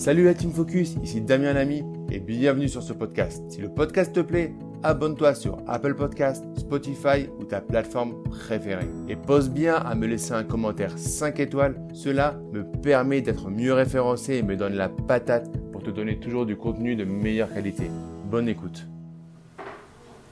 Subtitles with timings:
[0.00, 3.42] Salut la Team Focus, ici Damien Lamy et bienvenue sur ce podcast.
[3.50, 8.88] Si le podcast te plaît, abonne-toi sur Apple Podcast, Spotify ou ta plateforme préférée.
[9.10, 13.74] Et pose bien à me laisser un commentaire 5 étoiles, cela me permet d'être mieux
[13.74, 17.90] référencé et me donne la patate pour te donner toujours du contenu de meilleure qualité.
[18.24, 18.86] Bonne écoute.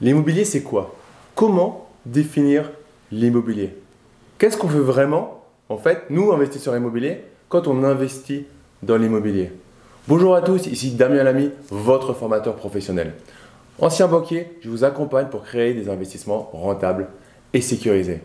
[0.01, 0.95] L'immobilier, c'est quoi?
[1.35, 2.71] Comment définir
[3.11, 3.75] l'immobilier?
[4.39, 8.47] Qu'est-ce qu'on veut vraiment, en fait, nous, investisseurs immobiliers, quand on investit
[8.83, 9.51] dans l'immobilier
[10.07, 13.13] Bonjour à tous, ici Damien Lamy, votre formateur professionnel.
[13.79, 17.07] Ancien banquier, je vous accompagne pour créer des investissements rentables
[17.53, 18.21] et sécurisés.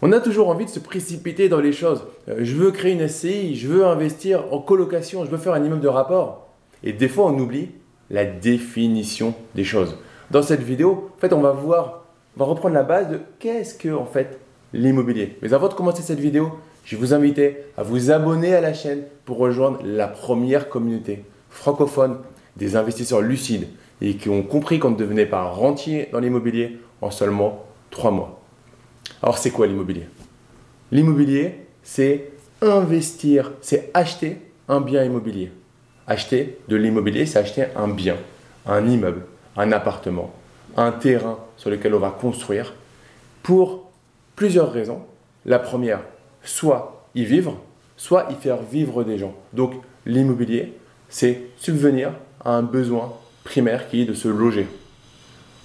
[0.00, 2.04] On a toujours envie de se précipiter dans les choses.
[2.28, 5.62] Euh, je veux créer une SCI, je veux investir en colocation, je veux faire un
[5.62, 6.48] immeuble de rapport.
[6.82, 7.68] Et des fois, on oublie
[8.08, 9.98] la définition des choses.
[10.30, 12.04] Dans cette vidéo, en fait, on va voir,
[12.36, 14.40] on va reprendre la base de qu'est-ce que en fait
[14.72, 15.36] l'immobilier.
[15.42, 16.52] Mais avant de commencer cette vidéo,
[16.84, 21.24] je vais vous inviter à vous abonner à la chaîne pour rejoindre la première communauté
[21.50, 22.18] francophone
[22.56, 23.68] des investisseurs lucides
[24.00, 28.40] et qui ont compris qu'on ne devenait pas rentier dans l'immobilier en seulement 3 mois.
[29.22, 30.06] Alors c'est quoi l'immobilier?
[30.92, 32.30] L'immobilier, c'est
[32.62, 35.52] investir, c'est acheter un bien immobilier.
[36.06, 38.16] Acheter de l'immobilier, c'est acheter un bien,
[38.66, 40.32] un immeuble, un appartement,
[40.76, 42.74] un terrain sur lequel on va construire
[43.42, 43.90] pour
[44.34, 45.02] plusieurs raisons.
[45.44, 46.00] La première,
[46.42, 47.58] soit y vivre,
[47.96, 49.34] soit y faire vivre des gens.
[49.52, 49.74] Donc
[50.06, 50.74] l'immobilier,
[51.08, 52.12] c'est subvenir
[52.44, 53.12] à un besoin
[53.44, 54.66] primaire qui est de se loger.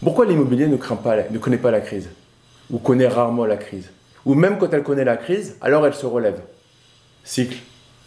[0.04, 2.10] Pourquoi l'immobilier ne, craint pas, ne connaît pas la crise?
[2.70, 3.92] Ou connaît rarement la crise?
[4.26, 6.42] Ou même quand elle connaît la crise, alors elle se relève.
[7.24, 7.58] Cycle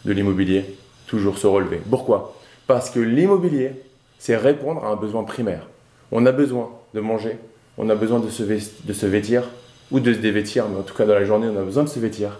[0.05, 1.81] de l'immobilier, toujours se relever.
[1.89, 2.35] Pourquoi?
[2.67, 3.71] Parce que l'immobilier,
[4.17, 5.67] c'est répondre à un besoin primaire.
[6.11, 7.37] On a besoin de manger,
[7.77, 9.43] on a besoin de se, de se vêtir,
[9.91, 11.89] ou de se dévêtir, mais en tout cas dans la journée, on a besoin de
[11.89, 12.37] se vêtir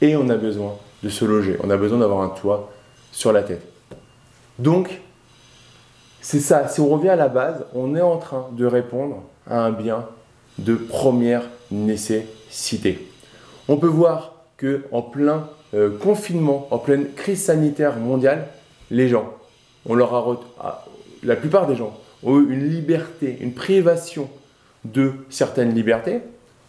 [0.00, 1.56] et on a besoin de se loger.
[1.62, 2.72] On a besoin d'avoir un toit
[3.12, 3.62] sur la tête.
[4.58, 5.00] Donc,
[6.20, 6.68] c'est ça.
[6.68, 10.06] Si on revient à la base, on est en train de répondre à un bien
[10.58, 13.08] de première nécessité.
[13.68, 18.48] On peut voir que en plein euh, confinement, en pleine crise sanitaire mondiale,
[18.90, 19.34] les gens,
[19.88, 20.40] leur
[21.22, 24.28] la plupart des gens ont eu une liberté, une privation
[24.84, 26.20] de certaines libertés,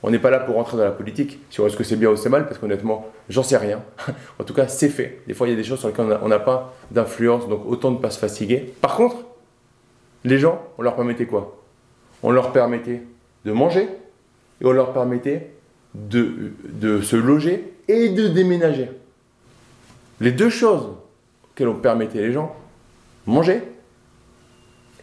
[0.02, 2.16] on n'est pas là pour rentrer dans la politique sur est-ce que c'est bien ou
[2.16, 3.84] c'est mal, parce qu'honnêtement, j'en sais rien.
[4.40, 5.22] en tout cas, c'est fait.
[5.28, 7.92] Des fois, il y a des choses sur lesquelles on n'a pas d'influence, donc autant
[7.92, 8.74] ne pas se fatiguer.
[8.82, 9.18] Par contre,
[10.24, 11.58] les gens, on leur permettait quoi?
[12.24, 13.02] On leur permettait
[13.46, 13.90] de manger
[14.62, 15.52] et on leur permettait
[15.96, 18.90] de, se loger et de déménager.
[20.22, 20.88] Les deux choses
[21.52, 22.56] auxquelles on permettait les gens,
[23.26, 23.62] manger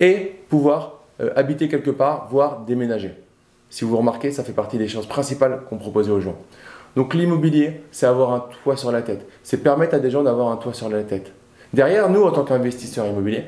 [0.01, 3.13] et pouvoir euh, habiter quelque part, voire déménager.
[3.71, 6.37] Si vous remarquez, ça fait partie des choses principales qu'on proposait aux gens.
[6.95, 9.27] Donc l'immobilier, c'est avoir un toit sur la tête.
[9.43, 11.33] C'est permettre à des gens d'avoir un toit sur la tête.
[11.73, 13.45] Derrière, nous, en tant qu'investisseurs immobiliers,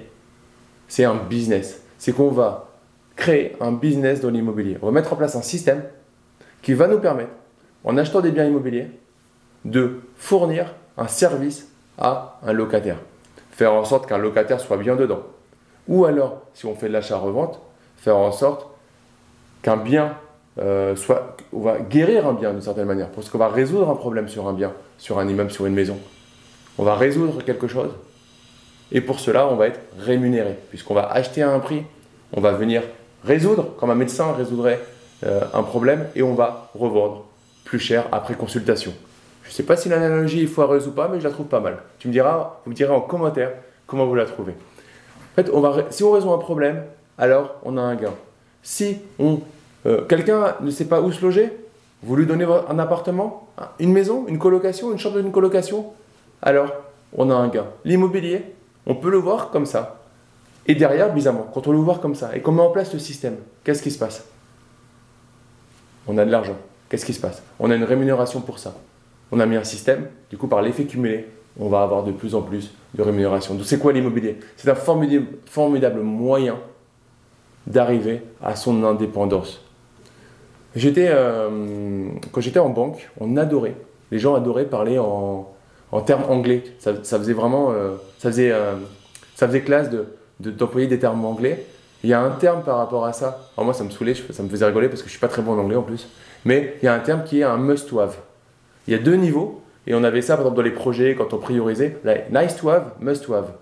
[0.86, 1.82] c'est un business.
[1.98, 2.68] C'est qu'on va
[3.16, 4.76] créer un business dans l'immobilier.
[4.82, 5.82] On va mettre en place un système
[6.62, 7.30] qui va nous permettre,
[7.84, 8.90] en achetant des biens immobiliers,
[9.64, 11.68] de fournir un service
[11.98, 12.98] à un locataire.
[13.50, 15.22] Faire en sorte qu'un locataire soit bien dedans.
[15.88, 17.60] Ou alors, si on fait de l'achat-revente,
[17.96, 18.68] faire en sorte
[19.62, 20.16] qu'un bien
[20.58, 21.36] euh, soit.
[21.52, 24.48] On va guérir un bien d'une certaine manière, parce qu'on va résoudre un problème sur
[24.48, 25.98] un bien, sur un immeuble, sur une maison.
[26.78, 27.90] On va résoudre quelque chose,
[28.92, 31.84] et pour cela, on va être rémunéré, puisqu'on va acheter à un prix,
[32.32, 32.82] on va venir
[33.24, 34.80] résoudre, comme un médecin résoudrait
[35.24, 37.24] euh, un problème, et on va revendre
[37.64, 38.92] plus cher après consultation.
[39.42, 41.60] Je ne sais pas si l'analogie est foireuse ou pas, mais je la trouve pas
[41.60, 41.78] mal.
[41.98, 43.52] Tu me diras, vous me direz en commentaire
[43.86, 44.52] comment vous la trouvez.
[44.52, 46.82] En fait, on va, si on résout un problème,
[47.16, 48.12] alors on a un gain.
[48.62, 51.52] Si euh, quelqu'un ne sait pas où se loger,
[52.02, 53.48] vous lui donnez un appartement,
[53.78, 55.86] une maison, une colocation, une chambre d'une colocation,
[56.42, 56.72] alors
[57.16, 57.66] on a un gain.
[57.84, 58.44] L'immobilier,
[58.86, 60.00] on peut le voir comme ça.
[60.66, 62.98] Et derrière, bizarrement, quand on le voit comme ça et qu'on met en place le
[62.98, 64.24] système, qu'est-ce qui se passe?
[66.06, 66.56] On a de l'argent.
[66.88, 67.42] Qu'est-ce qui se passe?
[67.58, 68.74] On a une rémunération pour ça.
[69.32, 71.26] On a mis un système, du coup, par l'effet cumulé,
[71.58, 73.54] on va avoir de plus en plus de rémunération.
[73.54, 74.38] Donc, c'est quoi l'immobilier?
[74.56, 76.58] C'est un formidable moyen
[77.68, 79.62] d'arriver à son indépendance.
[80.74, 83.74] J'étais, euh, quand j'étais en banque, on adorait,
[84.10, 85.48] les gens adoraient parler en,
[85.92, 86.64] en termes anglais.
[86.78, 88.74] Ça, faisait vraiment, euh, ça, faisait, euh,
[89.34, 90.06] ça faisait classe de,
[90.50, 91.66] d'employer des termes anglais.
[92.04, 93.50] Il y a un terme par rapport à ça.
[93.56, 95.42] Alors moi, ça me saoulait, ça me faisait rigoler parce que je suis pas très
[95.42, 96.08] bon en anglais en plus.
[96.44, 98.16] Mais il y a un terme qui est un must-have.
[98.86, 101.34] Il y a deux niveaux, et on avait ça par exemple dans les projets quand
[101.34, 101.98] on priorisait.
[102.30, 103.52] nice to have, must to have.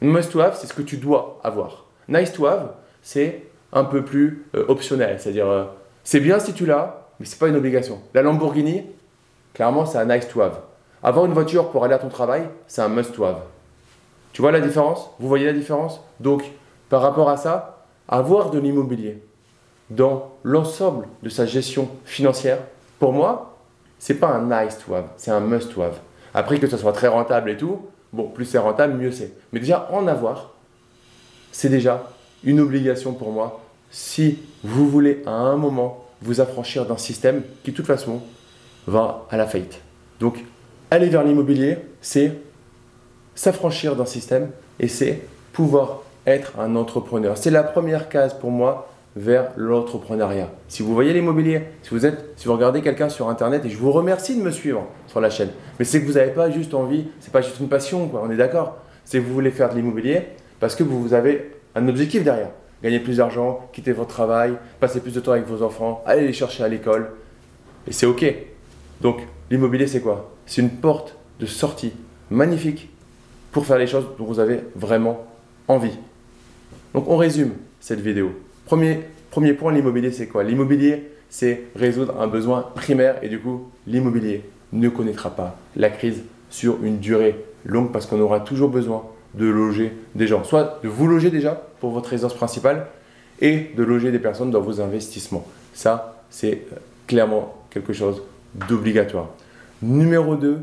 [0.00, 1.86] Must to have, c'est ce que tu dois avoir.
[2.08, 2.70] Nice to have,
[3.02, 3.42] c'est
[3.72, 5.18] un peu plus euh, optionnel.
[5.20, 5.64] C'est-à-dire, euh,
[6.04, 8.00] c'est bien si tu l'as, mais c'est pas une obligation.
[8.14, 8.84] La Lamborghini,
[9.54, 10.58] clairement, c'est un nice to have.
[11.02, 13.40] Avoir une voiture pour aller à ton travail, c'est un must to have.
[14.32, 15.10] Tu vois la différence?
[15.18, 16.00] Vous voyez la différence?
[16.20, 16.44] Donc,
[16.88, 19.22] par rapport à ça, avoir de l'immobilier
[19.88, 22.58] dans l'ensemble de sa gestion financière,
[22.98, 23.56] pour moi,
[23.98, 25.98] c'est pas un nice to have, c'est un must to have.
[26.32, 29.32] Après que ce soit très rentable et tout, bon, plus c'est rentable, mieux c'est.
[29.52, 30.50] Mais déjà, en avoir,
[31.50, 32.04] c'est déjà
[32.44, 33.60] une obligation pour moi
[33.90, 38.20] si vous voulez à un moment vous affranchir d'un système qui, de toute façon,
[38.86, 39.80] va à la faillite.
[40.20, 40.44] Donc,
[40.90, 42.32] aller vers l'immobilier, c'est
[43.34, 45.22] s'affranchir d'un système et c'est
[45.52, 47.36] pouvoir être un entrepreneur.
[47.38, 50.50] C'est la première case pour moi vers l'entrepreneuriat.
[50.68, 53.76] Si vous voyez l'immobilier, si vous êtes, si vous regardez quelqu'un sur internet, et je
[53.76, 56.74] vous remercie de me suivre sur la chaîne, mais c'est que vous n'avez pas juste
[56.74, 58.76] envie, c'est pas juste une passion, quoi, on est d'accord.
[59.04, 60.22] C'est que vous voulez faire de l'immobilier
[60.60, 62.50] parce que vous avez un objectif derrière.
[62.82, 66.32] Gagner plus d'argent, quitter votre travail, passer plus de temps avec vos enfants, aller les
[66.32, 67.10] chercher à l'école.
[67.86, 68.24] Et c'est ok.
[69.00, 69.20] Donc
[69.50, 70.32] l'immobilier c'est quoi?
[70.46, 71.92] C'est une porte de sortie
[72.30, 72.88] magnifique
[73.52, 75.26] pour faire les choses dont vous avez vraiment
[75.68, 75.98] envie.
[76.94, 78.32] Donc on résume cette vidéo.
[78.66, 79.00] Premier,
[79.30, 80.44] premier point, l'immobilier, c'est quoi?
[80.44, 86.22] L'immobilier, c'est résoudre un besoin primaire et du coup, l'immobilier ne connaîtra pas la crise
[86.50, 89.04] sur une durée longue parce qu'on aura toujours besoin
[89.34, 90.44] de loger des gens.
[90.44, 92.86] Soit de vous loger déjà pour votre résidence principale
[93.40, 95.46] et de loger des personnes dans vos investissements.
[95.72, 98.22] Ça, c'est euh, clairement quelque chose
[98.54, 99.28] d'obligatoire.
[99.82, 100.58] Numéro 2,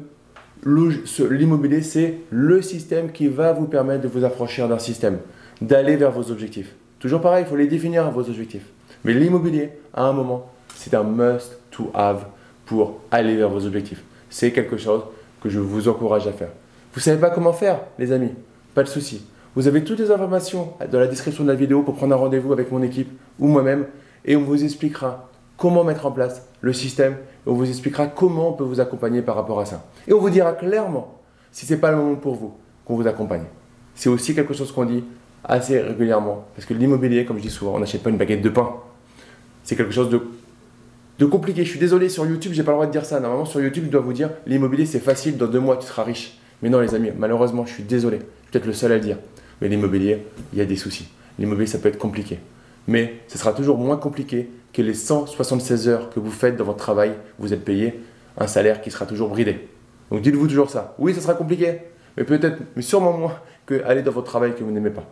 [1.30, 5.20] l'immobilier, c'est le système qui va vous permettre de vous affranchir d'un système,
[5.62, 6.76] d'aller vers vos objectifs.
[7.00, 8.66] Toujours pareil, il faut les définir vos objectifs.
[9.04, 12.26] Mais l'immobilier, à un moment, c'est un must to have
[12.66, 14.04] pour aller vers vos objectifs.
[14.30, 15.02] C'est quelque chose
[15.42, 16.50] que je vous encourage à faire.
[16.94, 18.32] Vous ne savez pas comment faire, les amis?
[18.78, 19.24] Pas de souci.
[19.56, 22.54] Vous avez toutes les informations dans la description de la vidéo pour prendre un rendez-vous
[22.54, 23.10] avec mon équipe
[23.40, 23.88] ou moi-même
[24.24, 28.50] et on vous expliquera comment mettre en place le système et on vous expliquera comment
[28.50, 29.84] on peut vous accompagner par rapport à ça.
[30.08, 31.20] Et on vous dira clairement
[31.52, 32.54] si ce n'est pas le moment pour vous
[32.86, 33.46] qu'on vous accompagne.
[33.96, 35.04] C'est aussi quelque chose qu'on dit
[35.44, 36.46] assez régulièrement.
[36.56, 38.76] Parce que l'immobilier, comme je dis souvent, on n'achète pas une baguette de pain.
[39.64, 41.66] C'est quelque chose de, compliqué.
[41.66, 43.20] Je suis désolé, sur YouTube, j'ai pas le droit de dire ça.
[43.20, 46.04] Normalement, sur YouTube, je dois vous dire l'immobilier, c'est facile, dans deux mois, tu seras
[46.04, 46.38] riche.
[46.62, 48.20] Mais non, les amis, malheureusement, je suis désolé.
[48.52, 49.18] Peut-être le seul à le dire.
[49.62, 51.08] Mais l'immobilier, il y a des soucis.
[51.40, 52.40] L'immobilier, ça peut être compliqué.
[52.88, 56.78] Mais ce sera toujours moins compliqué que les 176 heures que vous faites dans votre
[56.78, 57.14] travail.
[57.40, 58.00] Vous êtes payé
[58.38, 59.68] un salaire qui sera toujours bridé.
[60.12, 60.96] Donc dites-vous toujours ça.
[61.00, 61.80] Oui, ça sera compliqué,
[62.16, 63.34] mais peut-être, mais sûrement moins
[63.66, 65.04] que aller dans votre travail que vous n'aimez pas.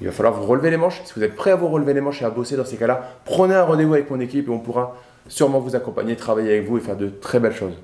[0.00, 1.02] Il va falloir vous relever les manches.
[1.04, 3.16] Si vous êtes prêt à vous relever les manches et à bosser dans ces cas-là,
[3.24, 4.96] prenez un rendez-vous avec mon équipe et on pourra
[5.28, 7.74] sûrement vous accompagner, travailler avec vous et faire de très belles choses.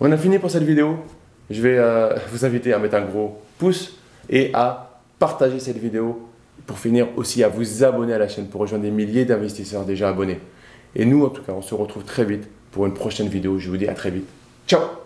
[0.00, 0.96] On a fini pour cette vidéo.
[1.50, 3.98] Je vais euh, vous inviter à mettre un gros pouce
[4.28, 6.28] et à partager cette vidéo
[6.66, 10.08] pour finir aussi à vous abonner à la chaîne pour rejoindre des milliers d'investisseurs déjà
[10.08, 10.40] abonnés.
[10.94, 13.58] Et nous, en tout cas, on se retrouve très vite pour une prochaine vidéo.
[13.58, 14.26] Je vous dis à très vite.
[14.66, 15.05] Ciao